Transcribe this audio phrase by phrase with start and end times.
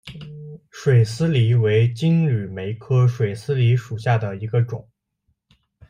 [0.71, 4.89] 水丝梨为金缕梅科水丝梨属下的一个种。